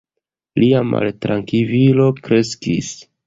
Lia 0.61 0.79
maltrankvilo 0.93 2.09
kreskis. 2.29 2.91